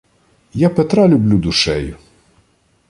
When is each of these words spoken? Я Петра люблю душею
Я 0.53 0.69
Петра 0.71 1.05
люблю 1.07 1.37
душею 1.37 1.97